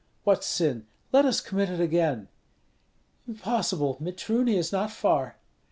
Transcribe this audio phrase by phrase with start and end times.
[0.23, 0.87] "What sin?
[1.11, 2.27] Let us commit it again."
[3.27, 3.97] "Impossible!
[4.01, 5.35] Mitruny is not far."